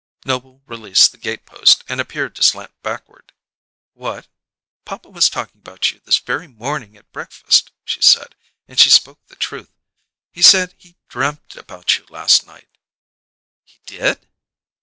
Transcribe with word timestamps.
Noble 0.25 0.63
released 0.65 1.11
the 1.11 1.19
gatepost 1.19 1.83
and 1.87 2.01
appeared 2.01 2.35
to 2.35 2.41
slant 2.41 2.71
backward. 2.81 3.33
"What?" 3.93 4.27
"Papa 4.83 5.09
was 5.11 5.29
talking 5.29 5.59
about 5.61 5.91
you 5.91 5.99
this 5.99 6.17
very 6.17 6.47
morning 6.47 6.97
at 6.97 7.11
breakfast," 7.11 7.69
she 7.83 8.01
said; 8.01 8.35
and 8.67 8.79
she 8.79 8.89
spoke 8.89 9.23
the 9.27 9.35
truth. 9.35 9.71
"He 10.31 10.41
said 10.41 10.73
he 10.79 10.97
dreamed 11.07 11.55
about 11.55 11.99
you 11.99 12.07
last 12.09 12.47
night." 12.47 12.79
"He 13.63 13.79
did?" 13.85 14.27